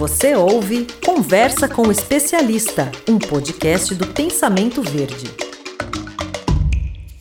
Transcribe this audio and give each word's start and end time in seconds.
Você 0.00 0.34
ouve 0.34 0.86
Conversa 1.04 1.68
com 1.68 1.82
o 1.82 1.92
Especialista, 1.92 2.90
um 3.06 3.18
podcast 3.18 3.94
do 3.94 4.06
Pensamento 4.06 4.80
Verde. 4.80 5.30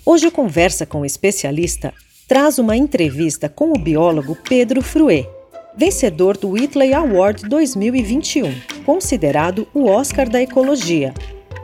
Hoje 0.05 0.27
o 0.27 0.31
Conversa 0.31 0.85
com 0.85 1.01
o 1.01 1.05
Especialista 1.05 1.93
traz 2.25 2.57
uma 2.57 2.77
entrevista 2.77 3.49
com 3.49 3.73
o 3.73 3.77
biólogo 3.77 4.33
Pedro 4.47 4.81
Fruet, 4.81 5.27
vencedor 5.75 6.37
do 6.37 6.51
Whitley 6.51 6.93
Award 6.93 7.49
2021, 7.49 8.55
considerado 8.85 9.67
o 9.73 9.83
Oscar 9.83 10.29
da 10.29 10.41
Ecologia, 10.41 11.13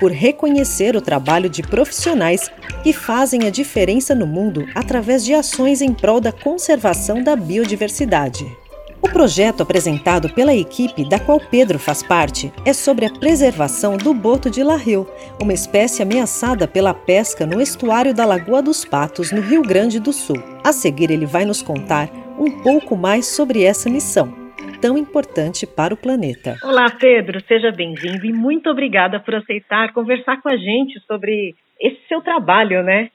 por 0.02 0.12
reconhecer 0.12 0.98
o 0.98 1.02
trabalho 1.02 1.50
de 1.50 1.64
profissionais 1.64 2.52
que 2.84 2.92
fazem 2.92 3.48
a 3.48 3.50
diferença 3.50 4.14
no 4.14 4.28
mundo 4.28 4.68
através 4.76 5.24
de 5.24 5.34
ações 5.34 5.82
em 5.82 5.94
prol 5.94 6.20
da 6.20 6.34
conservação 6.34 7.24
da 7.24 7.38
biodiversidade. 7.38 8.65
O 9.06 9.14
projeto 9.14 9.62
apresentado 9.62 10.34
pela 10.34 10.52
equipe 10.52 11.08
da 11.08 11.20
qual 11.20 11.40
Pedro 11.40 11.78
faz 11.78 12.02
parte 12.02 12.52
é 12.66 12.74
sobre 12.74 13.06
a 13.06 13.14
preservação 13.14 13.98
do 13.98 14.16
boto 14.16 14.50
de 14.50 14.64
Rio, 14.64 15.06
uma 15.40 15.54
espécie 15.54 16.02
ameaçada 16.02 16.68
pela 16.68 16.92
pesca 16.92 17.46
no 17.46 17.62
estuário 17.62 18.16
da 18.16 18.26
Lagoa 18.26 18.64
dos 18.64 18.84
Patos, 18.84 19.32
no 19.32 19.42
Rio 19.42 19.62
Grande 19.62 20.00
do 20.00 20.12
Sul. 20.12 20.38
A 20.66 20.74
seguir, 20.74 21.12
ele 21.12 21.28
vai 21.28 21.46
nos 21.46 21.62
contar 21.62 22.10
um 22.40 22.64
pouco 22.64 22.98
mais 22.98 23.28
sobre 23.28 23.64
essa 23.64 23.92
missão, 23.92 24.34
tão 24.82 24.98
importante 24.98 25.68
para 25.68 25.94
o 25.94 25.98
planeta. 25.98 26.56
Olá, 26.64 26.90
Pedro, 26.90 27.40
seja 27.48 27.72
bem-vindo 27.72 28.26
e 28.26 28.34
muito 28.34 28.72
obrigada 28.72 29.20
por 29.20 29.36
aceitar 29.36 29.94
conversar 29.94 30.42
com 30.42 30.50
a 30.50 30.58
gente 30.58 31.00
sobre 31.02 31.54
esse 31.80 32.02
seu 32.08 32.22
trabalho, 32.22 32.82
né? 32.82 33.12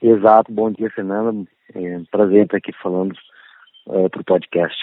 Exato, 0.00 0.52
bom 0.52 0.70
dia, 0.70 0.88
Fernanda. 0.90 1.44
É 1.74 1.98
um 1.98 2.04
prazer 2.10 2.44
estar 2.44 2.58
aqui 2.58 2.72
falando 2.80 3.12
uh, 3.88 4.08
para 4.08 4.20
o 4.20 4.24
podcast. 4.24 4.78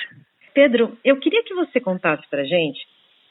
Pedro, 0.53 0.97
eu 1.03 1.17
queria 1.17 1.43
que 1.43 1.53
você 1.53 1.79
contasse 1.79 2.27
para 2.29 2.43
gente 2.43 2.79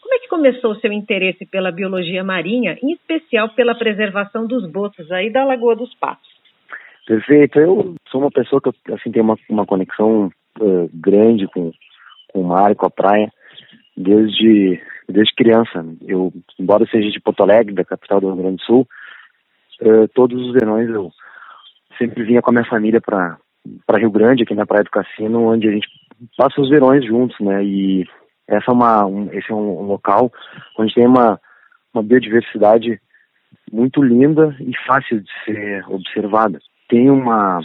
como 0.01 0.15
é 0.15 0.19
que 0.21 0.29
começou 0.29 0.73
o 0.73 0.81
seu 0.81 0.93
interesse 0.93 1.45
pela 1.45 1.71
biologia 1.71 2.25
marinha, 2.25 2.79
em 2.83 2.93
especial 2.93 3.51
pela 3.51 3.75
preservação 3.75 4.47
dos 4.47 4.67
botos 4.71 5.11
aí 5.13 5.31
da 5.31 5.45
Lagoa 5.45 5.77
dos 5.77 5.95
Patos. 5.97 6.29
Perfeito. 7.07 7.59
Eu 7.59 7.95
sou 8.11 8.23
uma 8.23 8.31
pessoa 8.31 8.61
que 8.61 8.93
assim 8.93 9.11
tem 9.11 9.21
uma, 9.21 9.37
uma 9.49 9.67
conexão 9.67 10.31
uh, 10.61 10.91
grande 10.95 11.47
com, 11.49 11.73
com 12.33 12.41
o 12.41 12.45
mar 12.45 12.73
e 12.73 12.75
com 12.75 12.87
a 12.87 12.91
praia 12.91 13.31
desde 13.97 14.81
desde 15.09 15.35
criança. 15.35 15.85
Eu, 16.07 16.33
embora 16.59 16.87
seja 16.87 17.11
de 17.11 17.21
Porto 17.21 17.43
Alegre, 17.43 17.75
da 17.75 17.85
capital 17.85 18.21
do 18.21 18.29
Rio 18.29 18.37
Grande 18.37 18.57
do 18.57 18.63
Sul, 18.63 18.89
uh, 19.83 20.09
todos 20.15 20.41
os 20.41 20.53
verões 20.53 20.89
eu 20.89 21.11
sempre 21.97 22.25
vinha 22.25 22.41
com 22.41 22.51
a 22.51 22.53
minha 22.53 22.69
família 22.69 23.01
para 23.01 23.39
para 23.87 23.99
Rio 23.99 24.11
Grande, 24.11 24.43
aqui 24.43 24.55
na 24.55 24.67
Praia 24.67 24.85
do 24.85 24.91
Cassino, 24.91 25.43
onde 25.43 25.69
a 25.69 25.73
gente 25.73 25.89
passa 26.37 26.61
os 26.61 26.69
verões 26.69 27.05
juntos, 27.05 27.39
né? 27.41 27.65
E 27.65 28.07
essa 28.47 28.71
é 28.71 28.73
uma, 28.73 29.07
um, 29.07 29.33
esse 29.33 29.51
é 29.51 29.55
um, 29.55 29.83
local 29.83 30.33
onde 30.79 30.95
tem 30.95 31.07
uma, 31.07 31.41
uma 31.93 32.03
biodiversidade 32.03 33.01
muito 33.71 34.03
linda 34.03 34.57
e 34.61 34.73
fácil 34.87 35.21
de 35.21 35.31
ser 35.45 35.85
observada. 35.89 36.59
Tem 36.89 37.11
uma 37.11 37.61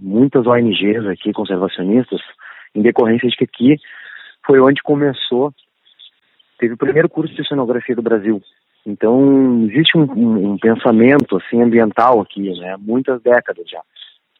muitas 0.00 0.46
ONGs 0.46 1.06
aqui 1.06 1.32
conservacionistas 1.32 2.20
em 2.74 2.82
decorrência 2.82 3.28
de 3.28 3.36
que 3.36 3.44
aqui 3.44 3.76
foi 4.44 4.60
onde 4.60 4.82
começou 4.82 5.52
teve 6.58 6.74
o 6.74 6.78
primeiro 6.78 7.08
curso 7.08 7.34
de 7.34 7.42
oceanografia 7.42 7.96
do 7.96 8.02
Brasil. 8.02 8.40
Então 8.86 9.64
existe 9.68 9.96
um, 9.96 10.04
um, 10.04 10.52
um 10.52 10.58
pensamento 10.58 11.36
assim 11.36 11.62
ambiental 11.62 12.20
aqui, 12.20 12.50
né? 12.58 12.76
Muitas 12.78 13.20
décadas 13.22 13.68
já. 13.68 13.80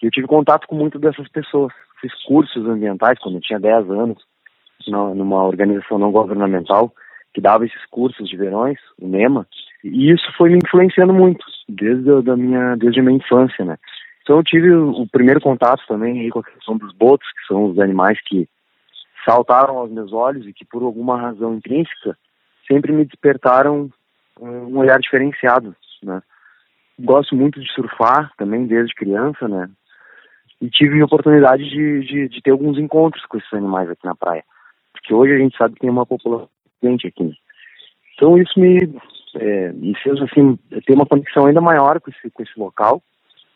E 0.03 0.07
eu 0.07 0.11
tive 0.11 0.27
contato 0.27 0.67
com 0.67 0.75
muitas 0.75 1.01
dessas 1.01 1.29
pessoas. 1.29 1.73
Fiz 2.03 2.13
cursos 2.25 2.67
ambientais 2.67 3.17
quando 3.21 3.37
eu 3.37 3.41
tinha 3.41 3.61
10 3.61 3.89
anos, 3.89 4.19
numa 4.89 5.45
organização 5.45 5.97
não 5.99 6.11
governamental 6.11 6.93
que 7.33 7.41
dava 7.41 7.65
esses 7.65 7.87
cursos 7.87 8.29
de 8.29 8.37
verões, 8.37 8.79
o 9.01 9.07
NEMA, 9.07 9.47
e 9.85 10.11
isso 10.11 10.25
foi 10.37 10.51
me 10.51 10.59
influenciando 10.63 11.15
muito, 11.15 11.45
desde 11.69 12.21
da 12.23 12.37
minha, 12.37 12.77
desde 12.77 13.01
a 13.01 13.03
minha 13.03 13.17
infância, 13.17 13.65
né. 13.65 13.79
Então 14.23 14.37
eu 14.37 14.43
tive 14.43 14.71
o, 14.73 15.07
primeiro 15.07 15.41
contato 15.41 15.83
também 15.87 16.29
com 16.29 16.41
a 16.41 16.45
questão 16.45 16.77
dos 16.77 16.93
botos, 16.93 17.27
que 17.33 17.47
são 17.47 17.67
os 17.67 17.79
animais 17.79 18.21
que 18.27 18.49
saltaram 19.25 19.79
aos 19.79 19.91
meus 19.91 20.13
olhos 20.13 20.47
e 20.47 20.53
que 20.53 20.65
por 20.65 20.83
alguma 20.83 21.17
razão 21.17 21.55
intrínseca 21.55 22.19
sempre 22.67 22.93
me 22.93 23.05
despertaram 23.05 23.89
um 24.41 24.77
olhar 24.77 24.99
diferenciado, 24.99 25.75
né. 26.03 26.21
Gosto 27.01 27.35
muito 27.35 27.61
de 27.61 27.73
surfar 27.73 28.33
também 28.37 28.67
desde 28.67 28.95
criança, 28.95 29.49
né 29.49 29.71
e 30.63 30.71
tive 30.71 31.03
a 31.03 31.05
oportunidade 31.05 31.69
de, 31.69 32.01
de, 32.07 32.29
de, 32.29 32.41
ter 32.41 32.53
alguns 32.53 32.79
encontros 32.79 33.27
com 33.27 33.37
esses 33.37 33.53
animais 33.53 33.91
aqui 33.91 34.07
na 34.07 34.15
praia. 34.15 34.45
Porque 34.93 35.13
hoje 35.13 35.35
a 35.35 35.39
gente 35.39 35.57
sabe 35.57 35.75
que 35.75 35.81
tem 35.81 35.91
uma 35.91 36.07
população 36.07 36.49
doente 36.81 37.09
aqui. 37.09 37.33
Então 38.15 38.39
isso 38.39 38.59
me, 38.61 38.79
é, 39.35 39.73
me 39.73 39.93
fez 39.97 40.23
assim, 40.23 40.57
ter 40.87 40.95
uma 40.95 41.05
conexão 41.05 41.47
ainda 41.47 41.61
maior 41.61 42.01
com 42.01 42.11
esse, 42.11 42.31
com 42.31 42.43
esse 42.45 42.57
local 42.57 43.03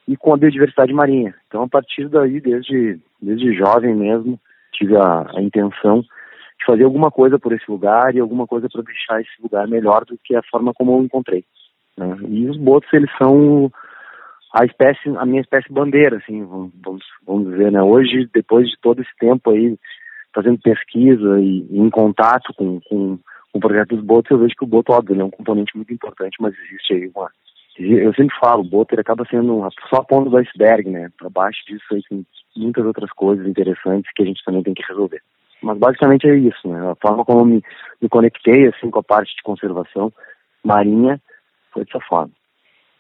e 0.09 0.17
com 0.17 0.35
a 0.35 0.37
biodiversidade 0.37 0.93
marinha. 0.93 1.33
Então 1.47 1.63
a 1.63 1.69
partir 1.69 2.09
daí, 2.09 2.41
desde, 2.41 2.99
desde 3.23 3.55
jovem 3.55 3.95
mesmo, 3.95 4.41
tive 4.73 4.97
a, 4.97 5.31
a 5.33 5.41
intenção 5.41 6.01
de 6.01 6.65
fazer 6.67 6.83
alguma 6.83 7.13
coisa 7.13 7.39
por 7.39 7.53
esse 7.53 7.71
lugar 7.71 8.17
e 8.17 8.19
alguma 8.19 8.49
coisa 8.49 8.69
para 8.69 8.83
deixar 8.83 9.21
esse 9.21 9.41
lugar 9.41 9.69
melhor 9.69 10.05
do 10.05 10.19
que 10.25 10.35
a 10.35 10.43
forma 10.43 10.75
como 10.75 10.99
eu 10.99 11.05
encontrei. 11.05 11.45
Né? 11.97 12.17
E 12.29 12.51
os 12.51 12.57
botos, 12.57 12.93
eles 12.93 13.11
são 13.17 13.71
a 14.57 14.65
espécie, 14.65 15.15
a 15.19 15.27
minha 15.27 15.43
espécie 15.43 15.71
bandeira, 15.71 16.17
assim, 16.17 16.43
vamos, 16.47 17.05
vamos 17.27 17.51
dizer, 17.51 17.71
né? 17.71 17.83
Hoje, 17.83 18.27
depois 18.33 18.67
de 18.67 18.77
todo 18.81 19.03
esse 19.03 19.15
tempo 19.21 19.51
aí, 19.51 19.77
fazendo 20.35 20.59
pesquisa 20.59 21.39
e, 21.39 21.67
e 21.71 21.79
em 21.79 21.91
contato 21.91 22.55
com, 22.57 22.81
com, 22.81 23.19
com 23.53 23.59
o 23.59 23.61
projeto 23.61 23.95
dos 23.95 24.03
botos, 24.03 24.31
eu 24.31 24.39
vejo 24.39 24.55
que 24.57 24.65
o 24.65 24.67
boto, 24.67 24.93
óbvio, 24.93 25.21
é 25.21 25.25
um 25.25 25.31
componente 25.31 25.77
muito 25.77 25.93
importante, 25.93 26.39
mas 26.41 26.55
existe 26.65 26.95
aí 26.95 27.11
uma... 27.15 27.31
Eu 27.79 28.15
sempre 28.15 28.35
falo, 28.41 28.63
o 28.63 28.67
boto 28.67 28.95
ele 28.95 29.03
acaba 29.03 29.27
sendo 29.31 29.69
só 29.91 29.97
a 29.97 30.05
ponta 30.05 30.31
do 30.31 30.39
iceberg, 30.39 30.89
né? 30.89 31.11
Para 31.19 31.29
baixo 31.29 31.59
disso 31.67 31.85
aí 31.93 32.01
tem 32.09 32.27
muitas 32.57 32.87
outras 32.87 33.11
coisas 33.11 33.47
interessantes 33.47 34.11
que 34.17 34.23
a 34.23 34.27
gente 34.27 34.43
também 34.43 34.63
tem 34.63 34.73
que 34.73 34.87
resolver. 34.89 35.21
Mas 35.63 35.77
basicamente 35.77 36.27
é 36.27 36.35
isso, 36.35 36.67
né? 36.67 36.91
A 36.91 36.95
forma 36.95 37.23
como 37.27 37.41
eu 37.41 37.45
me, 37.45 37.63
me 38.01 38.09
conectei, 38.09 38.69
assim, 38.69 38.91
com 38.91 39.01
a 39.01 39.03
parte 39.03 39.37
de 39.37 39.43
conservação 39.43 40.11
marinha 40.65 41.21
foi 41.73 41.85
dessa 41.85 42.01
forma. 42.01 42.33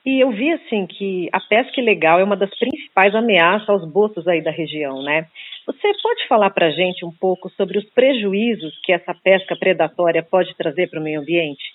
E 0.07 0.21
eu 0.21 0.31
vi 0.31 0.53
assim 0.53 0.87
que 0.87 1.29
a 1.33 1.41
pesca 1.41 1.81
ilegal 1.81 2.21
é 2.21 2.25
uma 2.25 2.37
das 2.37 2.57
principais 2.57 3.13
ameaças 3.13 3.69
aos 3.69 3.85
botos 3.85 4.29
aí 4.29 4.41
da 4.41 4.53
região, 4.53 5.03
né? 5.03 5.27
Você 5.67 5.89
pode 6.01 6.29
falar 6.29 6.51
para 6.51 6.67
a 6.67 6.71
gente 6.71 7.05
um 7.05 7.11
pouco 7.11 7.51
sobre 7.51 7.77
os 7.77 7.85
prejuízos 7.87 8.73
que 8.85 8.93
essa 8.93 9.13
pesca 9.13 9.57
predatória 9.57 10.23
pode 10.23 10.55
trazer 10.57 10.89
para 10.89 11.01
o 11.01 11.03
meio 11.03 11.21
ambiente? 11.21 11.75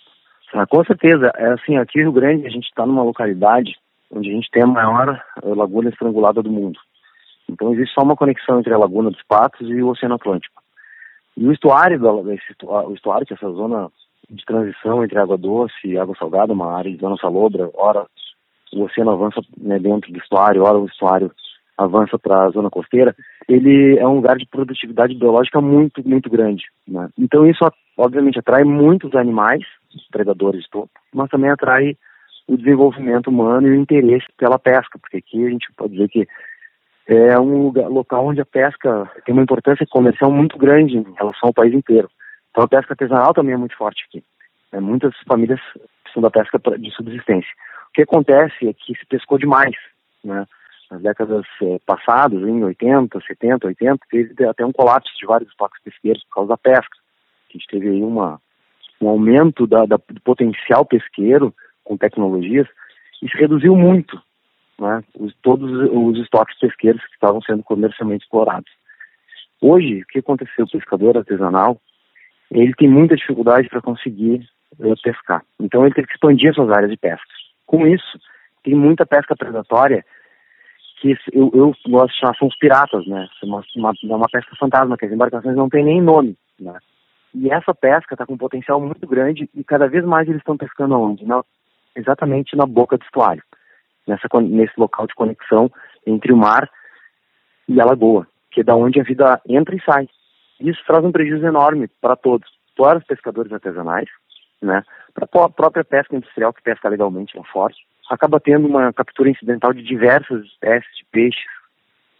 Ah, 0.53 0.65
com 0.65 0.81
certeza. 0.85 1.29
É 1.35 1.51
assim, 1.51 1.75
aqui 1.75 1.99
em 1.99 2.03
Rio 2.03 2.13
Grande 2.13 2.47
a 2.47 2.49
gente 2.49 2.67
está 2.67 2.85
numa 2.85 3.03
localidade 3.03 3.75
onde 4.09 4.29
a 4.29 4.33
gente 4.33 4.49
tem 4.49 4.63
a 4.63 4.67
maior 4.67 5.21
eh, 5.43 5.53
laguna 5.53 5.89
estrangulada 5.89 6.41
do 6.41 6.49
mundo. 6.49 6.79
Então 7.49 7.73
existe 7.73 7.93
só 7.93 8.01
uma 8.01 8.15
conexão 8.15 8.59
entre 8.59 8.73
a 8.73 8.77
Laguna 8.77 9.11
dos 9.11 9.23
Patos 9.23 9.69
e 9.69 9.83
o 9.83 9.89
Oceano 9.89 10.15
Atlântico. 10.15 10.61
E 11.35 11.45
o 11.45 11.51
estuário, 11.51 11.99
o 12.01 12.93
estuário, 12.93 13.25
que 13.25 13.33
é 13.33 13.35
essa 13.35 13.49
zona 13.51 13.89
de 14.29 14.45
transição 14.45 15.03
entre 15.03 15.19
água 15.19 15.37
doce 15.37 15.75
e 15.83 15.97
água 15.97 16.15
salgada, 16.17 16.53
uma 16.53 16.73
área 16.77 16.89
de 16.89 16.97
zona 16.97 17.17
salobra, 17.17 17.69
ora 17.73 18.05
o 18.73 18.83
oceano 18.83 19.11
avança 19.11 19.41
né, 19.57 19.79
dentro 19.79 20.11
do 20.11 20.19
estuário, 20.19 20.63
ora 20.63 20.77
o 20.77 20.85
estuário 20.85 21.31
avança 21.77 22.17
para 22.19 22.45
a 22.45 22.49
zona 22.49 22.69
costeira, 22.69 23.15
ele 23.47 23.97
é 23.97 24.07
um 24.07 24.15
lugar 24.15 24.37
de 24.37 24.45
produtividade 24.45 25.15
biológica 25.15 25.59
muito, 25.59 26.07
muito 26.07 26.29
grande. 26.29 26.65
Né? 26.87 27.09
Então 27.17 27.45
isso, 27.45 27.65
obviamente, 27.97 28.39
atrai 28.39 28.63
muitos 28.63 29.15
animais, 29.15 29.63
predadores 30.11 30.65
mas 31.13 31.29
também 31.29 31.49
atrai 31.49 31.97
o 32.47 32.57
desenvolvimento 32.57 33.27
humano 33.27 33.67
e 33.67 33.71
o 33.71 33.75
interesse 33.75 34.25
pela 34.37 34.59
pesca, 34.59 34.99
porque 34.99 35.17
aqui 35.17 35.45
a 35.45 35.49
gente 35.49 35.67
pode 35.75 35.93
dizer 35.93 36.09
que 36.09 36.27
é 37.07 37.39
um 37.39 37.63
lugar, 37.63 37.87
local 37.87 38.27
onde 38.27 38.41
a 38.41 38.45
pesca 38.45 39.09
tem 39.25 39.33
uma 39.33 39.43
importância 39.43 39.85
comercial 39.89 40.31
muito 40.31 40.57
grande 40.57 40.97
em 40.97 41.13
relação 41.17 41.47
ao 41.47 41.53
país 41.53 41.73
inteiro. 41.73 42.09
Então 42.51 42.63
a 42.63 42.67
pesca 42.67 42.93
artesanal 42.93 43.33
também 43.33 43.53
é 43.53 43.57
muito 43.57 43.75
forte 43.75 44.05
aqui. 44.07 44.23
É, 44.71 44.79
muitas 44.79 45.13
famílias 45.27 45.59
são 46.13 46.21
da 46.21 46.29
pesca 46.29 46.59
de 46.77 46.91
subsistência. 46.91 47.51
O 47.89 47.93
que 47.93 48.03
acontece 48.03 48.67
é 48.67 48.73
que 48.73 48.95
se 48.95 49.05
pescou 49.05 49.37
demais, 49.37 49.75
né? 50.23 50.45
Nas 50.89 51.01
décadas 51.01 51.45
é, 51.61 51.79
passadas, 51.85 52.41
em 52.41 52.63
80, 52.63 53.19
70, 53.25 53.67
80, 53.67 53.99
teve 54.09 54.45
até 54.45 54.65
um 54.65 54.73
colapso 54.73 55.11
de 55.17 55.25
vários 55.25 55.49
estoques 55.49 55.81
pesqueiros 55.83 56.23
por 56.25 56.35
causa 56.35 56.49
da 56.49 56.57
pesca. 56.57 56.97
A 57.49 57.53
gente 57.53 57.67
teve 57.67 57.89
aí 57.89 58.03
uma, 58.03 58.41
um 59.01 59.07
aumento 59.07 59.65
da, 59.65 59.85
da, 59.85 59.95
do 59.95 60.21
potencial 60.21 60.85
pesqueiro 60.85 61.53
com 61.83 61.97
tecnologias 61.97 62.67
e 63.21 63.29
se 63.29 63.37
reduziu 63.37 63.75
muito 63.75 64.21
né, 64.79 65.03
os, 65.17 65.33
todos 65.41 65.71
os 65.91 66.17
estoques 66.19 66.57
pesqueiros 66.59 67.01
que 67.05 67.13
estavam 67.13 67.41
sendo 67.41 67.63
comercialmente 67.63 68.23
explorados. 68.23 68.71
Hoje, 69.61 70.01
o 70.01 70.05
que 70.07 70.19
aconteceu? 70.19 70.65
O 70.65 70.71
pescador 70.71 71.17
artesanal, 71.17 71.79
ele 72.49 72.73
tem 72.73 72.89
muita 72.89 73.15
dificuldade 73.15 73.69
para 73.69 73.81
conseguir 73.81 74.47
pescar. 75.01 75.43
Então 75.59 75.85
ele 75.85 75.93
teve 75.93 76.07
que 76.07 76.13
expandir 76.13 76.53
suas 76.53 76.69
áreas 76.69 76.91
de 76.91 76.97
pesca. 76.97 77.25
Com 77.65 77.87
isso, 77.87 78.19
tem 78.63 78.75
muita 78.75 79.05
pesca 79.05 79.35
predatória 79.35 80.05
que 80.99 81.17
eu, 81.33 81.51
eu 81.53 81.75
gosto 81.87 82.13
de 82.13 82.19
chamar 82.19 82.35
são 82.35 82.47
os 82.47 82.57
piratas, 82.57 83.05
né? 83.07 83.27
Uma, 83.43 83.63
uma, 83.75 83.91
é 83.91 84.15
uma 84.15 84.29
pesca 84.29 84.55
fantasma, 84.55 84.95
que 84.95 85.05
as 85.05 85.11
embarcações 85.11 85.55
não 85.55 85.67
têm 85.67 85.83
nem 85.83 85.99
nome, 86.01 86.37
né? 86.59 86.77
E 87.33 87.49
essa 87.51 87.73
pesca 87.73 88.13
está 88.13 88.25
com 88.25 88.33
um 88.33 88.37
potencial 88.37 88.79
muito 88.79 89.07
grande 89.07 89.49
e 89.55 89.63
cada 89.63 89.87
vez 89.87 90.05
mais 90.05 90.27
eles 90.27 90.41
estão 90.41 90.57
pescando 90.57 90.99
onde? 90.99 91.25
Na, 91.25 91.43
exatamente 91.95 92.55
na 92.55 92.65
boca 92.65 92.97
do 92.97 93.03
estuário, 93.03 93.41
nessa, 94.05 94.27
nesse 94.41 94.73
local 94.77 95.07
de 95.07 95.15
conexão 95.15 95.71
entre 96.05 96.31
o 96.31 96.37
mar 96.37 96.69
e 97.67 97.79
a 97.79 97.85
lagoa, 97.85 98.27
que 98.51 98.61
é 98.61 98.63
da 98.63 98.75
onde 98.75 98.99
a 98.99 99.03
vida 99.03 99.41
entra 99.47 99.75
e 99.75 99.81
sai. 99.81 100.07
Isso 100.59 100.83
traz 100.85 101.03
um 101.03 101.11
prejuízo 101.11 101.45
enorme 101.45 101.87
para 101.99 102.15
todos, 102.15 102.47
para 102.77 102.99
os 102.99 103.05
pescadores 103.05 103.51
artesanais, 103.51 104.09
né, 104.61 104.83
para 105.13 105.25
a 105.25 105.49
própria 105.49 105.83
pesca 105.83 106.15
industrial 106.15 106.53
que 106.53 106.61
pesca 106.61 106.89
legalmente 106.89 107.35
lá 107.37 107.43
fora, 107.45 107.73
acaba 108.09 108.39
tendo 108.39 108.67
uma 108.67 108.91
captura 108.91 109.29
incidental 109.29 109.73
de 109.73 109.81
diversas 109.81 110.43
espécies 110.45 110.95
de 110.97 111.05
peixes, 111.11 111.49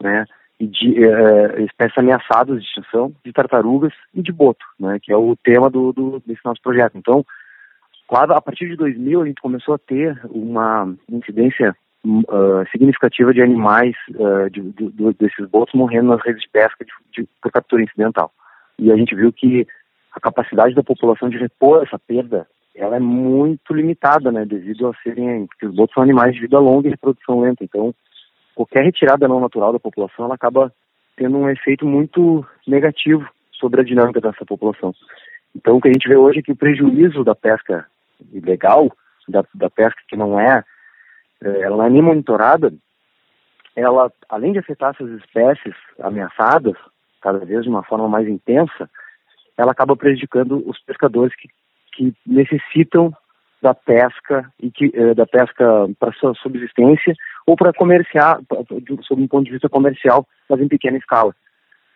né, 0.01 0.25
e 0.59 0.67
de 0.67 0.89
uh, 1.05 1.61
espécies 1.65 1.97
ameaçadas 1.97 2.61
de 2.61 2.67
extinção, 2.67 3.11
de 3.25 3.33
tartarugas 3.33 3.93
e 4.13 4.21
de 4.21 4.31
boto, 4.31 4.63
né, 4.79 4.99
que 5.01 5.11
é 5.11 5.17
o 5.17 5.35
tema 5.35 5.69
do, 5.69 5.91
do, 5.91 6.21
desse 6.25 6.41
nosso 6.45 6.61
projeto. 6.61 6.97
Então, 6.97 7.25
a 8.09 8.41
partir 8.41 8.67
de 8.67 8.75
2000 8.75 9.21
a 9.21 9.25
gente 9.25 9.41
começou 9.41 9.73
a 9.73 9.79
ter 9.79 10.19
uma 10.25 10.93
incidência 11.09 11.75
uh, 12.05 12.69
significativa 12.71 13.33
de 13.33 13.41
animais 13.41 13.95
uh, 14.09 14.49
de, 14.49 14.61
de, 14.61 14.91
de, 14.91 15.13
desses 15.13 15.47
botos 15.49 15.73
morrendo 15.73 16.09
nas 16.09 16.21
redes 16.23 16.41
de 16.41 16.49
pesca 16.49 16.85
por 17.41 17.51
captura 17.51 17.83
incidental. 17.83 18.31
E 18.77 18.91
a 18.91 18.95
gente 18.95 19.15
viu 19.15 19.31
que 19.31 19.65
a 20.11 20.19
capacidade 20.19 20.75
da 20.75 20.83
população 20.83 21.29
de 21.29 21.37
repor 21.37 21.83
essa 21.83 21.97
perda 21.97 22.47
ela 22.75 22.95
é 22.95 22.99
muito 22.99 23.73
limitada, 23.73 24.31
né, 24.31 24.45
devido 24.45 24.87
a 24.87 24.93
serem, 25.03 25.45
porque 25.45 25.65
os 25.65 25.75
botos 25.75 25.93
são 25.93 26.03
animais 26.03 26.33
de 26.33 26.41
vida 26.41 26.57
longa 26.57 26.87
e 26.87 26.91
reprodução 26.91 27.41
lenta, 27.41 27.63
então 27.63 27.93
qualquer 28.55 28.83
retirada 28.83 29.27
não 29.27 29.39
natural 29.39 29.73
da 29.73 29.79
população, 29.79 30.25
ela 30.25 30.35
acaba 30.35 30.73
tendo 31.17 31.37
um 31.37 31.49
efeito 31.49 31.85
muito 31.85 32.45
negativo 32.65 33.27
sobre 33.53 33.81
a 33.81 33.83
dinâmica 33.83 34.21
dessa 34.21 34.45
população. 34.45 34.93
Então 35.55 35.75
o 35.75 35.81
que 35.81 35.89
a 35.89 35.91
gente 35.91 36.07
vê 36.07 36.15
hoje 36.15 36.39
é 36.39 36.41
que 36.41 36.51
o 36.51 36.55
prejuízo 36.55 37.23
da 37.23 37.35
pesca 37.35 37.85
ilegal, 38.31 38.89
da, 39.27 39.43
da 39.53 39.69
pesca 39.69 39.99
que 40.07 40.15
não 40.15 40.39
é, 40.39 40.63
é 41.43 41.61
ela 41.61 41.77
não 41.77 41.85
é 41.85 41.89
nem 41.89 42.01
monitorada, 42.01 42.73
ela, 43.75 44.11
além 44.29 44.53
de 44.53 44.59
afetar 44.59 44.93
essas 44.93 45.09
espécies 45.19 45.75
ameaçadas, 45.99 46.75
cada 47.21 47.39
vez 47.39 47.63
de 47.63 47.69
uma 47.69 47.83
forma 47.83 48.07
mais 48.07 48.27
intensa, 48.27 48.89
ela 49.61 49.71
acaba 49.71 49.95
prejudicando 49.95 50.63
os 50.67 50.79
pescadores 50.83 51.33
que, 51.35 51.47
que 51.93 52.13
necessitam 52.25 53.13
da 53.61 53.73
pesca 53.73 54.51
e 54.59 54.71
que 54.71 54.91
eh, 54.93 55.13
da 55.13 55.25
pesca 55.25 55.87
para 55.99 56.11
sua 56.13 56.33
subsistência 56.35 57.13
ou 57.45 57.55
para 57.55 57.71
comerciar, 57.71 58.39
sob 59.03 59.21
um 59.21 59.27
ponto 59.27 59.45
de 59.45 59.51
vista 59.51 59.69
comercial, 59.69 60.25
mas 60.49 60.59
em 60.59 60.67
pequena 60.67 60.97
escala. 60.97 61.33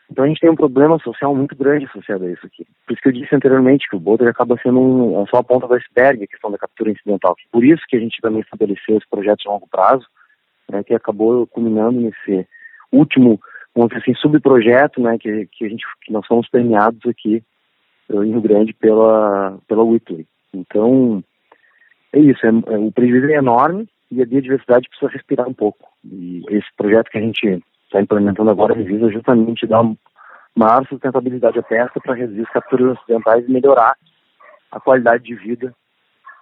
Então 0.10 0.24
a 0.24 0.28
gente 0.28 0.40
tem 0.40 0.50
um 0.50 0.56
problema 0.56 1.00
social 1.00 1.36
muito 1.36 1.56
grande 1.56 1.86
associado 1.86 2.26
a 2.26 2.32
isso 2.32 2.46
aqui. 2.46 2.66
Por 2.86 2.94
isso 2.94 3.02
que 3.02 3.10
eu 3.10 3.14
disse 3.14 3.36
anteriormente 3.36 3.90
que 3.90 3.96
o 3.96 4.00
Boulder 4.00 4.28
acaba 4.28 4.56
sendo 4.62 4.80
um, 4.80 5.26
só 5.28 5.38
a 5.38 5.44
ponta 5.44 5.68
do 5.68 5.74
iceberg, 5.74 6.24
a 6.24 6.28
questão 6.28 6.52
da 6.52 6.60
captura 6.60 6.92
incidental. 6.92 7.36
Por 7.52 7.64
isso 7.64 7.82
que 7.88 7.98
a 7.98 8.00
gente 8.00 8.22
também 8.22 8.42
estabeleceu 8.42 8.98
esse 8.98 9.10
projeto 9.10 9.40
de 9.40 9.48
longo 9.48 9.68
prazo, 9.68 10.06
né, 10.72 10.84
que 10.84 10.94
acabou 10.94 11.48
culminando 11.48 12.00
nesse 12.00 12.48
último, 12.92 13.40
dizer 13.76 13.98
assim, 13.98 14.14
subprojeto, 14.16 15.02
né, 15.02 15.18
que, 15.18 15.48
que 15.52 15.66
a 15.66 15.70
gente, 15.70 15.84
que 16.04 16.14
nós 16.14 16.26
fomos 16.28 16.48
premiados 16.50 17.02
aqui 17.08 17.44
em 18.10 18.32
Rio 18.32 18.42
Grande 18.42 18.74
pela, 18.74 19.58
pela 19.68 19.84
Whitley. 19.84 20.26
Então, 20.54 21.24
é 22.14 22.20
isso, 22.20 22.46
é, 22.46 22.50
é, 22.50 22.78
o 22.78 22.92
prejuízo 22.92 23.28
é 23.28 23.36
enorme 23.36 23.88
e 24.12 24.22
a 24.22 24.26
biodiversidade 24.26 24.88
precisa 24.90 25.12
respirar 25.12 25.48
um 25.48 25.54
pouco. 25.54 25.90
E 26.04 26.44
esse 26.50 26.68
projeto 26.78 27.10
que 27.10 27.18
a 27.18 27.22
gente 27.22 27.64
está 27.86 28.02
implementando 28.02 28.50
agora 28.50 28.74
visa 28.76 29.12
justamente 29.12 29.68
dar 29.68 29.84
maior 30.56 30.86
sustentabilidade 30.88 31.60
à 31.60 31.64
pesca 31.64 32.00
para 32.00 32.14
reduzir 32.14 32.44
as 32.44 32.50
capturas 32.50 32.98
acidentais 32.98 33.46
e 33.48 33.52
melhorar 33.52 33.96
a 34.72 34.80
qualidade 34.80 35.24
de 35.24 35.36
vida 35.36 35.74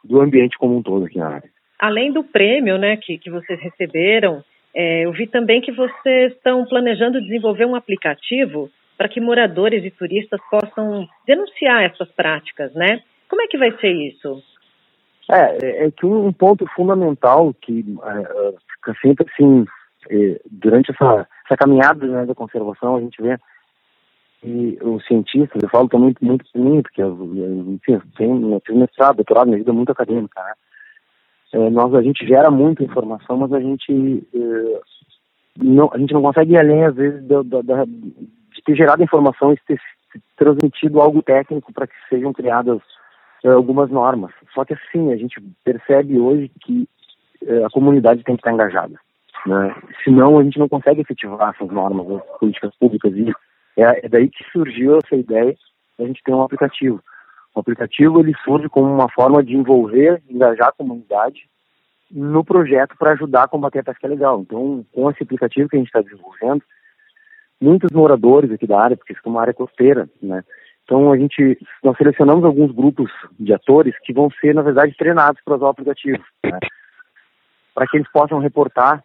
do 0.03 0.21
ambiente 0.21 0.57
como 0.57 0.77
um 0.77 0.83
todo 0.83 1.05
aqui 1.05 1.17
na 1.17 1.29
área. 1.29 1.49
Além 1.79 2.11
do 2.11 2.23
prêmio 2.23 2.77
né, 2.77 2.97
que, 2.97 3.17
que 3.17 3.29
vocês 3.29 3.59
receberam, 3.59 4.43
é, 4.75 5.05
eu 5.05 5.11
vi 5.11 5.27
também 5.27 5.61
que 5.61 5.71
vocês 5.71 6.33
estão 6.33 6.65
planejando 6.65 7.21
desenvolver 7.21 7.65
um 7.65 7.75
aplicativo 7.75 8.69
para 9.03 9.09
que 9.09 9.19
moradores 9.19 9.83
e 9.83 9.91
turistas 9.91 10.39
possam 10.49 11.05
denunciar 11.27 11.83
essas 11.83 12.09
práticas, 12.13 12.73
né? 12.73 13.03
Como 13.27 13.41
é 13.41 13.47
que 13.47 13.57
vai 13.57 13.69
ser 13.79 13.91
isso? 13.91 14.41
É, 15.29 15.87
é 15.87 15.91
que 15.91 16.05
um 16.05 16.31
ponto 16.31 16.65
fundamental 16.73 17.53
que 17.53 17.83
é, 18.01 18.53
fica 18.75 18.95
sempre 19.01 19.25
assim, 19.29 19.65
é, 20.09 20.39
durante 20.49 20.91
essa, 20.91 21.27
essa 21.45 21.57
caminhada 21.57 22.07
né, 22.07 22.25
da 22.25 22.33
conservação, 22.33 22.95
a 22.95 23.01
gente 23.01 23.21
vê 23.21 23.37
e 24.41 24.77
os 24.81 25.05
cientistas, 25.05 25.61
eu 25.61 25.69
falo 25.69 25.89
também 25.89 26.15
muito, 26.21 26.45
por 26.53 26.61
mim, 26.61 26.81
porque 26.81 27.01
eu, 27.01 27.11
enfim, 27.73 27.99
tenho, 28.17 28.61
tenho 28.61 28.79
mestrado, 28.79 29.17
doutorado, 29.17 29.47
minha 29.47 29.57
vida 29.57 29.71
é 29.71 29.73
muito 29.73 29.91
acadêmica, 29.91 30.41
né? 30.41 30.53
É, 31.55 31.69
nós, 31.69 31.93
a 31.93 32.01
gente 32.01 32.25
gera 32.25 32.49
muita 32.49 32.83
informação, 32.83 33.35
mas 33.35 33.51
a 33.51 33.59
gente, 33.59 34.27
é, 34.33 34.81
não, 35.57 35.89
a 35.93 35.97
gente 35.97 36.13
não 36.13 36.21
consegue 36.21 36.53
ir 36.53 36.57
além, 36.57 36.85
às 36.85 36.95
vezes, 36.95 37.25
da, 37.25 37.41
da, 37.41 37.85
ter 38.65 38.75
gerado 38.75 39.03
informação 39.03 39.53
e 39.53 39.57
ter 39.67 39.79
transmitido 40.35 41.01
algo 41.01 41.21
técnico 41.21 41.73
para 41.73 41.87
que 41.87 41.95
sejam 42.09 42.33
criadas 42.33 42.79
uh, 43.43 43.51
algumas 43.51 43.89
normas. 43.89 44.31
Só 44.53 44.63
que 44.63 44.73
assim, 44.73 45.11
a 45.11 45.17
gente 45.17 45.41
percebe 45.63 46.19
hoje 46.19 46.51
que 46.61 46.87
uh, 47.43 47.65
a 47.65 47.69
comunidade 47.69 48.23
tem 48.23 48.35
que 48.35 48.41
estar 48.41 48.53
engajada. 48.53 48.99
Né? 49.45 49.75
Senão 50.03 50.39
a 50.39 50.43
gente 50.43 50.59
não 50.59 50.69
consegue 50.69 51.01
efetivar 51.01 51.53
essas 51.53 51.69
normas, 51.69 52.07
as 52.09 52.39
políticas 52.39 52.75
públicas. 52.75 53.13
E 53.15 53.31
é, 53.77 54.05
é 54.05 54.09
daí 54.09 54.29
que 54.29 54.43
surgiu 54.51 54.97
essa 54.97 55.15
ideia 55.15 55.53
de 55.53 56.03
a 56.03 56.07
gente 56.07 56.23
ter 56.23 56.33
um 56.33 56.41
aplicativo. 56.41 57.01
O 57.55 57.59
aplicativo 57.59 58.19
ele 58.19 58.33
surge 58.43 58.67
como 58.69 58.91
uma 58.91 59.09
forma 59.09 59.43
de 59.43 59.55
envolver, 59.55 60.21
engajar 60.29 60.69
a 60.69 60.73
comunidade 60.73 61.47
no 62.11 62.43
projeto 62.43 62.95
para 62.97 63.11
ajudar 63.13 63.43
a 63.43 63.47
combater 63.47 63.79
a 63.79 63.83
pesca 63.83 64.07
legal. 64.07 64.41
Então, 64.41 64.85
com 64.91 65.09
esse 65.09 65.23
aplicativo 65.23 65.69
que 65.69 65.75
a 65.75 65.79
gente 65.79 65.87
está 65.87 66.01
desenvolvendo, 66.01 66.63
muitos 67.63 67.91
moradores 67.91 68.51
aqui 68.51 68.67
da 68.67 68.79
área, 68.79 68.97
porque 68.97 69.13
isso 69.13 69.21
é 69.25 69.29
uma 69.29 69.41
área 69.41 69.53
costeira, 69.53 70.09
né? 70.21 70.43
Então 70.83 71.11
a 71.11 71.17
gente, 71.17 71.57
nós 71.81 71.97
selecionamos 71.97 72.43
alguns 72.43 72.71
grupos 72.71 73.09
de 73.39 73.53
atores 73.53 73.95
que 74.03 74.11
vão 74.11 74.29
ser, 74.41 74.53
na 74.53 74.61
verdade, 74.61 74.95
treinados 74.97 75.41
para 75.43 75.55
usar 75.55 75.67
o 75.67 75.69
aplicativo, 75.69 76.21
né? 76.43 76.59
para 77.73 77.87
que 77.87 77.97
eles 77.97 78.11
possam 78.11 78.39
reportar 78.39 79.01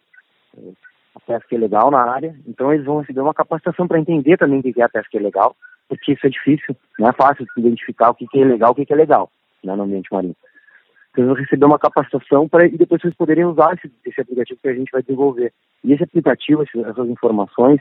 eh, 0.57 0.73
a 1.15 1.21
pesca 1.21 1.55
ilegal 1.55 1.91
na 1.91 2.01
área. 2.01 2.35
Então 2.47 2.73
eles 2.73 2.85
vão 2.85 3.01
receber 3.01 3.21
uma 3.21 3.33
capacitação 3.33 3.87
para 3.87 4.01
entender 4.01 4.37
também 4.37 4.59
o 4.59 4.63
que 4.63 4.81
é 4.81 4.85
a 4.85 4.89
pesca 4.89 5.17
ilegal, 5.17 5.55
porque 5.89 6.13
isso 6.13 6.27
é 6.27 6.31
difícil, 6.31 6.77
não 6.99 7.09
é 7.09 7.13
fácil 7.13 7.47
identificar 7.57 8.11
o 8.11 8.15
que 8.15 8.27
é 8.35 8.41
ilegal 8.41 8.73
o 8.73 8.75
que 8.75 8.93
é 8.93 8.97
legal 8.97 9.31
né, 9.63 9.75
no 9.77 9.85
ambiente 9.85 10.13
marinho. 10.13 10.37
Então 11.13 11.25
eles 11.25 11.35
vão 11.35 11.43
receber 11.43 11.65
uma 11.65 11.79
capacitação 11.79 12.49
para 12.49 12.67
e 12.67 12.77
depois 12.77 13.03
eles 13.05 13.17
poderem 13.17 13.45
usar 13.45 13.75
esse, 13.75 13.91
esse 14.05 14.21
aplicativo 14.21 14.61
que 14.61 14.69
a 14.69 14.75
gente 14.75 14.91
vai 14.91 15.03
desenvolver. 15.03 15.53
E 15.85 15.93
esse 15.93 16.03
aplicativo, 16.03 16.63
essas 16.63 17.09
informações, 17.09 17.81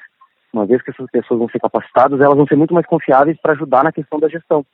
uma 0.53 0.65
vez 0.65 0.81
que 0.81 0.91
essas 0.91 1.09
pessoas 1.11 1.39
vão 1.39 1.49
ser 1.49 1.59
capacitadas, 1.59 2.19
elas 2.19 2.35
vão 2.35 2.47
ser 2.47 2.55
muito 2.55 2.73
mais 2.73 2.85
confiáveis 2.85 3.37
para 3.41 3.53
ajudar 3.53 3.83
na 3.83 3.91
questão 3.91 4.19
da 4.19 4.27
gestão. 4.27 4.65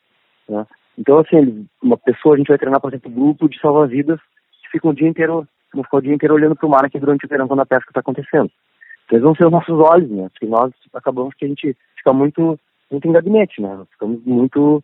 Né? 0.47 0.65
Então, 0.97 1.19
assim, 1.19 1.67
uma 1.81 1.97
pessoa, 1.97 2.35
a 2.35 2.37
gente 2.37 2.47
vai 2.47 2.57
treinar, 2.57 2.79
por 2.79 2.89
exemplo, 2.89 3.11
um 3.11 3.15
grupo 3.15 3.49
de 3.49 3.59
salva-vidas 3.59 4.19
que 4.61 4.69
fica 4.71 4.87
o 4.87 4.93
dia 4.93 5.07
inteiro, 5.07 5.47
vão 5.73 5.83
ficar 5.83 5.97
o 5.97 6.01
dia 6.01 6.13
inteiro 6.13 6.35
olhando 6.35 6.55
para 6.55 6.67
o 6.67 6.69
mar 6.69 6.85
aqui 6.85 6.99
durante 6.99 7.25
o 7.25 7.29
verão 7.29 7.47
quando 7.47 7.61
a 7.61 7.65
pesca 7.65 7.89
está 7.89 7.99
acontecendo. 7.99 8.51
Então, 9.05 9.17
eles 9.17 9.23
vão 9.23 9.35
ser 9.35 9.45
os 9.45 9.51
nossos 9.51 9.79
olhos, 9.79 10.09
né? 10.09 10.29
Porque 10.31 10.45
nós 10.45 10.71
acabamos 10.93 11.33
que 11.35 11.45
a 11.45 11.47
gente 11.47 11.75
fica 11.97 12.13
muito, 12.13 12.59
muito 12.91 13.07
em 13.07 13.11
gabinete, 13.11 13.61
né? 13.61 13.85
Ficamos 13.91 14.23
muito 14.23 14.83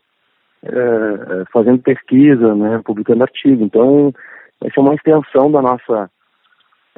é, 0.63 1.45
fazendo 1.53 1.81
pesquisa, 1.81 2.55
né? 2.55 2.81
Publicando 2.83 3.23
artigo. 3.23 3.63
Então, 3.63 4.11
vai 4.59 4.71
ser 4.71 4.79
uma 4.79 4.95
extensão 4.95 5.51
da 5.51 5.61
nossa, 5.61 6.11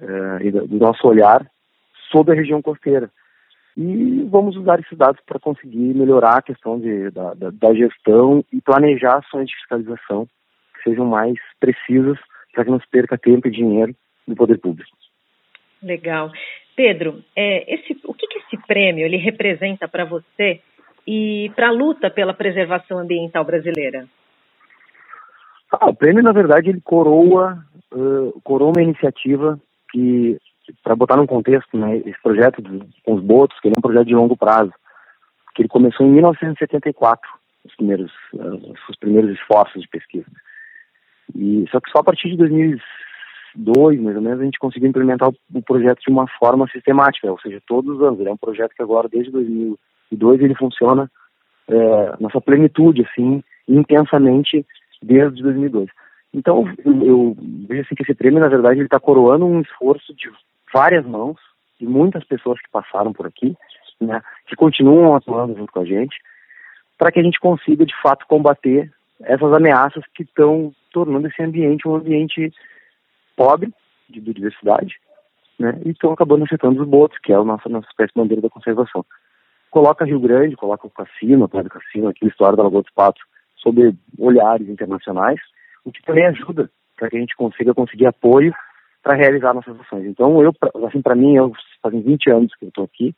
é, 0.02 0.52
do 0.52 0.78
nosso 0.78 1.06
olhar 1.08 1.46
sobre 2.10 2.34
a 2.34 2.36
região 2.38 2.62
costeira 2.62 3.10
e 3.78 4.24
vamos 4.30 4.56
usar 4.58 4.80
esses 4.80 4.98
dados 4.98 5.22
para 5.26 5.40
conseguir 5.40 5.94
melhorar 5.94 6.38
a 6.38 6.42
questão 6.42 6.80
de, 6.80 7.10
da, 7.12 7.34
da, 7.34 7.50
da, 7.52 7.74
gestão 7.74 8.44
e 8.52 8.62
planejar 8.62 9.18
ações 9.18 9.48
de 9.48 9.56
fiscalização 9.56 10.28
que 10.76 10.84
sejam 10.90 11.06
mais 11.06 11.36
precisas 11.60 12.18
para 12.54 12.66
que 12.66 12.72
não 12.72 12.80
se 12.80 12.88
perca 12.90 13.18
tempo 13.18 13.48
e 13.48 13.52
dinheiro 13.52 13.96
do 14.28 14.36
poder 14.36 14.60
público. 14.60 14.90
Legal. 15.82 16.32
Pedro, 16.76 17.24
é, 17.36 17.74
esse, 17.74 17.98
o 18.06 18.14
que, 18.14 18.28
que 18.28 18.40
esse 18.40 18.68
prêmio 18.68 19.06
ele 19.06 19.18
representa 19.18 19.88
para 19.88 20.06
você 20.06 20.62
e 21.08 21.52
para 21.56 21.70
a 21.70 21.72
luta 21.72 22.10
pela 22.10 22.34
preservação 22.34 23.00
ambiental 23.00 23.44
brasileira? 23.44 24.08
Ah, 25.72 25.90
o 25.90 25.96
prêmio, 25.96 26.22
na 26.22 26.34
verdade, 26.34 26.70
ele 26.70 26.82
coroa, 26.82 27.58
uh, 27.94 28.40
coroa 28.44 28.72
uma 28.72 28.84
iniciativa 28.84 29.60
que 29.92 30.38
para 30.84 30.96
botar 30.96 31.18
num 31.18 31.28
contexto, 31.28 31.78
né, 31.78 31.98
esse 31.98 32.22
projeto 32.22 32.62
com 33.04 33.14
os 33.16 33.24
botos, 33.24 33.60
que 33.60 33.68
ele 33.68 33.76
é 33.76 33.80
um 33.80 33.82
projeto 33.82 34.08
de 34.08 34.16
longo 34.16 34.38
prazo, 34.38 34.72
que 35.56 35.62
ele 35.62 35.70
começou 35.70 36.06
em 36.06 36.12
1974, 36.12 37.30
os 37.66 37.76
primeiros, 37.76 38.12
uh, 38.34 38.74
os 38.90 38.96
primeiros 38.98 39.32
esforços 39.32 39.82
de 39.82 39.88
pesquisa. 39.88 40.26
E 41.36 41.66
só 41.72 41.80
que 41.80 41.90
só 41.92 42.00
a 42.00 42.04
partir 42.04 42.30
de 42.30 42.38
2002, 42.38 44.00
mais 44.00 44.16
ou 44.16 44.22
menos, 44.22 44.40
a 44.40 44.44
gente 44.44 44.60
conseguiu 44.60 44.90
implementar 44.90 45.30
o, 45.30 45.36
o 45.54 45.62
projeto 45.62 46.00
de 46.02 46.12
uma 46.12 46.28
forma 46.40 46.68
sistemática, 46.70 47.30
ou 47.32 47.40
seja, 47.40 47.62
todos 47.68 47.98
os 47.98 48.04
anos. 48.04 48.20
Ele 48.20 48.30
é 48.30 48.34
um 48.34 48.38
projeto 48.38 48.74
que 48.76 48.82
agora, 48.82 49.10
desde 49.10 49.32
2002, 49.32 50.42
ele 50.42 50.56
funciona 50.56 51.10
é, 51.68 52.16
na 52.20 52.30
sua 52.30 52.42
plenitude, 52.42 53.06
assim, 53.10 53.44
intensamente 53.68 54.66
desde 55.02 55.42
2002. 55.42 55.90
Então, 56.34 56.66
eu, 56.86 57.04
eu 57.04 57.38
vejo 57.68 57.82
assim 57.82 57.96
que 57.96 58.04
esse 58.04 58.14
prêmio, 58.14 58.40
na 58.40 58.48
verdade, 58.48 58.80
ele 58.80 58.86
está 58.86 59.00
coroando 59.00 59.46
um 59.46 59.62
esforço 59.62 60.14
de 60.16 60.30
várias 60.74 61.06
mãos, 61.06 61.38
de 61.80 61.88
muitas 61.88 62.24
pessoas 62.24 62.60
que 62.62 62.70
passaram 62.70 63.12
por 63.12 63.26
aqui, 63.26 63.56
né, 64.00 64.22
que 64.48 64.56
continuam 64.56 65.16
atuando 65.16 65.56
junto 65.56 65.72
com 65.72 65.80
a 65.80 65.86
gente, 65.86 66.16
para 66.98 67.12
que 67.12 67.20
a 67.20 67.24
gente 67.24 67.40
consiga, 67.40 67.86
de 67.86 67.96
fato, 68.02 68.26
combater 68.28 68.92
essas 69.24 69.54
ameaças 69.54 70.04
que 70.14 70.24
estão 70.24 70.74
tornando 70.92 71.28
esse 71.28 71.42
ambiente 71.42 71.88
um 71.88 71.96
ambiente 71.96 72.52
pobre 73.36 73.72
de 74.10 74.20
biodiversidade, 74.20 75.00
né, 75.60 75.80
e 75.86 75.90
estão 75.90 76.12
acabando 76.12 76.44
afetando 76.44 76.82
os 76.82 76.88
botos, 76.88 77.18
que 77.20 77.32
é 77.32 77.36
a 77.36 77.44
nossa, 77.44 77.70
nossa 77.70 77.88
espécie 77.88 78.14
bandeira 78.16 78.42
da 78.42 78.50
conservação. 78.50 79.06
Coloca 79.70 80.06
Rio 80.06 80.20
Grande, 80.20 80.56
coloca 80.56 80.86
o 80.86 80.90
Cassino, 80.90 81.46
a 81.46 81.50
Praia 81.50 81.70
Cassino, 81.70 82.10
aqui 82.10 82.28
história 82.28 82.58
da 82.58 82.64
Lagoa 82.64 82.82
dos 82.82 82.92
Patos, 82.92 83.24
sob 83.56 83.96
olhares 84.18 84.68
internacionais, 84.68 85.40
o 85.86 85.92
que 85.92 86.02
também 86.04 86.26
ajuda 86.26 86.70
para 86.98 87.10
que 87.10 87.18
a 87.18 87.20
gente 87.20 87.36
consiga 87.36 87.74
conseguir 87.74 88.08
apoio 88.08 88.54
para 89.02 89.16
realizar 89.16 89.54
nossas 89.54 89.80
ações. 89.80 90.06
Então, 90.06 90.42
eu, 90.42 90.54
assim, 90.88 91.02
para 91.02 91.16
mim, 91.16 91.36
eu 91.36 91.52
fazem 91.82 92.02
20 92.02 92.30
anos 92.30 92.56
que 92.56 92.66
eu 92.66 92.70
estou 92.70 92.86
aqui 92.86 93.16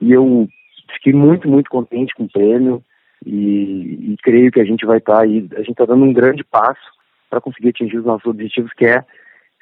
e 0.00 0.12
eu 0.12 0.48
fiquei 0.94 1.12
muito, 1.12 1.48
muito 1.48 1.70
contente 1.70 2.14
com 2.14 2.24
o 2.24 2.30
prêmio 2.30 2.82
e, 3.24 4.12
e 4.12 4.16
creio 4.22 4.50
que 4.50 4.60
a 4.60 4.64
gente 4.64 4.86
vai 4.86 4.98
estar 4.98 5.16
tá 5.16 5.22
aí, 5.22 5.48
a 5.52 5.58
gente 5.58 5.72
está 5.72 5.84
dando 5.84 6.04
um 6.04 6.12
grande 6.12 6.44
passo 6.44 6.80
para 7.28 7.40
conseguir 7.40 7.70
atingir 7.70 7.98
os 7.98 8.04
nossos 8.04 8.26
objetivos, 8.26 8.72
que 8.72 8.86
é 8.86 9.04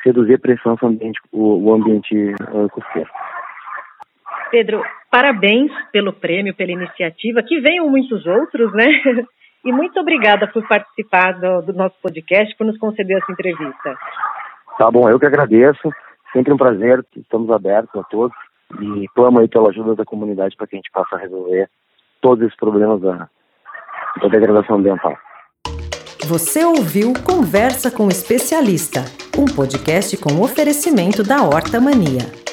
reduzir 0.04 0.34
a 0.34 0.38
pressão 0.38 0.76
no 0.80 0.88
ambiente, 0.88 1.20
o, 1.32 1.64
o 1.64 1.74
ambiente 1.74 2.14
uh, 2.52 2.68
costeiro. 2.70 3.10
Pedro, 4.50 4.82
parabéns 5.10 5.72
pelo 5.90 6.12
prêmio, 6.12 6.54
pela 6.54 6.70
iniciativa, 6.70 7.42
que 7.42 7.60
venham 7.60 7.88
muitos 7.88 8.24
outros, 8.26 8.72
né? 8.72 8.86
E 9.64 9.72
muito 9.72 9.98
obrigada 9.98 10.46
por 10.46 10.64
participar 10.68 11.32
do, 11.40 11.60
do 11.62 11.72
nosso 11.72 11.96
podcast, 12.00 12.56
por 12.56 12.64
nos 12.64 12.78
conceder 12.78 13.16
essa 13.16 13.32
entrevista. 13.32 13.98
Tá 14.78 14.90
bom, 14.90 15.08
eu 15.08 15.18
que 15.18 15.26
agradeço. 15.26 15.90
Sempre 16.32 16.52
um 16.52 16.56
prazer, 16.56 17.04
estamos 17.16 17.50
abertos 17.50 17.98
a 17.98 18.04
todos 18.04 18.36
e 18.80 19.06
clamo 19.14 19.40
aí 19.40 19.48
pela 19.48 19.70
ajuda 19.70 19.94
da 19.94 20.04
comunidade 20.04 20.56
para 20.56 20.66
que 20.66 20.76
a 20.76 20.78
gente 20.78 20.90
possa 20.90 21.16
resolver 21.16 21.68
todos 22.20 22.44
esses 22.44 22.56
problemas 22.56 23.00
da, 23.00 23.28
da 24.20 24.28
degradação 24.28 24.76
ambiental. 24.76 25.16
Você 26.26 26.64
ouviu 26.64 27.12
Conversa 27.24 27.90
com 27.90 28.06
o 28.06 28.08
Especialista, 28.08 29.04
um 29.38 29.44
podcast 29.44 30.16
com 30.16 30.42
oferecimento 30.42 31.22
da 31.22 31.42
Horta 31.42 31.80
Mania. 31.80 32.45